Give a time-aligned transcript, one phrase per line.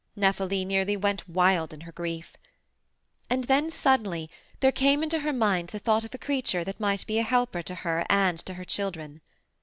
[0.15, 2.35] Nephele nearly went wild in her grief.
[3.29, 7.05] And then, suddenly, there came into her mind the thought of a creature that might
[7.05, 9.21] be a helper to her and to her children.